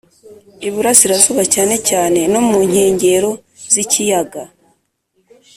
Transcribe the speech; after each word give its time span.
Iburasirazuba 0.67 1.43
cyane 1.53 1.75
cyane 1.89 2.19
no 2.31 2.41
mu 2.47 2.57
nkengero 2.69 3.31
z’ikiyaga 3.73 4.43